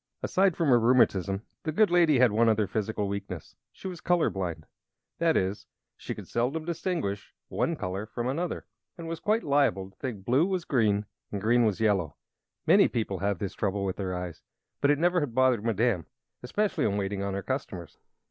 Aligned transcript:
Aside 0.23 0.57
from 0.57 0.69
her 0.69 0.79
rheumatism 0.79 1.43
the 1.61 1.71
good 1.71 1.91
lady 1.91 2.17
had 2.17 2.31
one 2.31 2.49
other 2.49 2.65
physical 2.65 3.07
weakness; 3.07 3.55
she 3.71 3.87
was 3.87 4.01
color 4.01 4.31
blind. 4.31 4.65
That 5.19 5.37
is, 5.37 5.67
she 5.95 6.15
could 6.15 6.27
seldom 6.27 6.65
distinguish 6.65 7.35
one 7.49 7.75
color 7.75 8.07
from 8.07 8.27
another, 8.27 8.65
and 8.97 9.07
was 9.07 9.19
quite 9.19 9.43
liable 9.43 9.91
to 9.91 9.95
think 9.97 10.25
blue 10.25 10.47
was 10.47 10.65
green 10.65 11.05
and 11.31 11.39
green 11.39 11.65
was 11.65 11.79
yellow. 11.79 12.15
Many 12.65 12.87
people 12.87 13.19
have 13.19 13.37
this 13.37 13.53
trouble 13.53 13.85
with 13.85 13.97
their 13.97 14.15
eyes; 14.15 14.41
but 14.81 14.89
it 14.89 14.97
never 14.97 15.19
had 15.19 15.35
bothered 15.35 15.63
Madame 15.63 16.07
especially 16.41 16.83
in 16.83 16.97
waiting 16.97 17.21
upon 17.21 17.35
her 17.35 17.43
customers. 17.43 17.99